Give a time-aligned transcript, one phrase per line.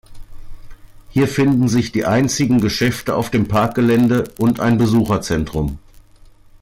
[1.11, 5.77] Hier finden sich die einzigen Geschäfte auf dem Parkgelände und ein Besucherzentrum.